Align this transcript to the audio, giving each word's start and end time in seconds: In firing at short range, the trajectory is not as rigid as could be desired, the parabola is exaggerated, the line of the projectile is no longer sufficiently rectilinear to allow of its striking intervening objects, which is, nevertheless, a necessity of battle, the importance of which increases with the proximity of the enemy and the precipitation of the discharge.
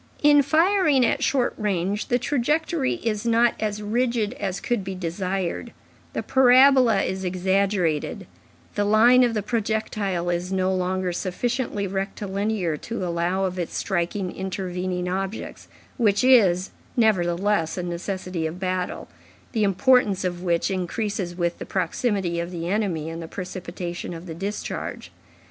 In 0.23 0.41
firing 0.41 1.05
at 1.05 1.21
short 1.23 1.53
range, 1.59 2.07
the 2.07 2.17
trajectory 2.17 2.95
is 3.03 3.23
not 3.23 3.53
as 3.59 3.83
rigid 3.83 4.33
as 4.39 4.59
could 4.59 4.83
be 4.83 4.95
desired, 4.95 5.73
the 6.13 6.23
parabola 6.23 7.03
is 7.03 7.23
exaggerated, 7.23 8.25
the 8.73 8.83
line 8.83 9.21
of 9.23 9.35
the 9.35 9.43
projectile 9.43 10.31
is 10.31 10.51
no 10.51 10.73
longer 10.73 11.13
sufficiently 11.13 11.85
rectilinear 11.85 12.77
to 12.77 13.05
allow 13.05 13.45
of 13.45 13.59
its 13.59 13.77
striking 13.77 14.35
intervening 14.35 15.07
objects, 15.07 15.67
which 15.97 16.23
is, 16.23 16.71
nevertheless, 16.97 17.77
a 17.77 17.83
necessity 17.83 18.47
of 18.47 18.59
battle, 18.59 19.07
the 19.51 19.63
importance 19.63 20.23
of 20.23 20.41
which 20.41 20.71
increases 20.71 21.35
with 21.35 21.59
the 21.59 21.63
proximity 21.67 22.39
of 22.39 22.49
the 22.49 22.67
enemy 22.67 23.07
and 23.07 23.21
the 23.21 23.27
precipitation 23.27 24.15
of 24.15 24.25
the 24.25 24.33
discharge. 24.33 25.11